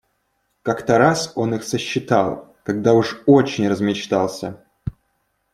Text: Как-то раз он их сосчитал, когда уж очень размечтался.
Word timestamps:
Как-то 0.63 0.97
раз 0.97 1.31
он 1.35 1.53
их 1.53 1.63
сосчитал, 1.63 2.55
когда 2.63 2.93
уж 2.95 3.21
очень 3.27 3.69
размечтался. 3.69 4.65